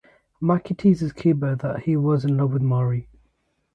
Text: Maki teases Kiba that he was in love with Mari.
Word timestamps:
Maki 0.41 0.75
teases 0.75 1.13
Kiba 1.13 1.55
that 1.61 1.81
he 1.81 1.95
was 1.95 2.25
in 2.25 2.35
love 2.37 2.53
with 2.53 2.63
Mari. 2.63 3.07